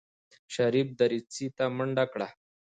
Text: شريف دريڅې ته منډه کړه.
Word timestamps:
شريف 0.53 0.87
دريڅې 0.99 1.47
ته 1.57 1.65
منډه 1.77 2.05
کړه. 2.13 2.27